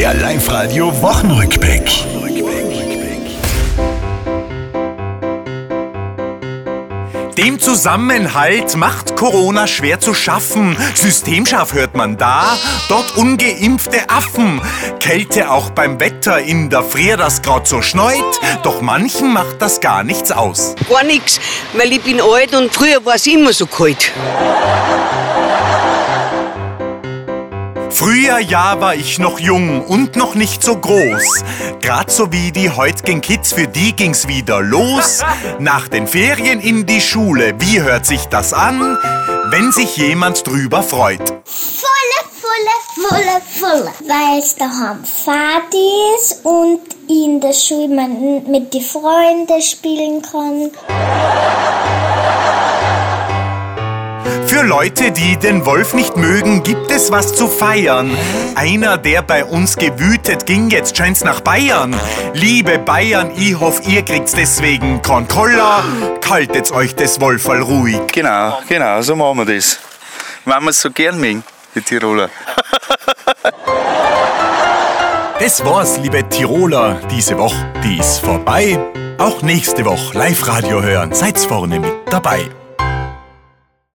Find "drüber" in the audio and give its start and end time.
40.46-40.82